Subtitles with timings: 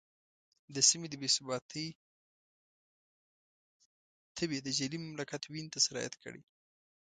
[0.75, 1.87] د سیمې د بې ثباتۍ
[4.37, 6.41] تبې د جعلي مملکت وینې ته سرایت کړی.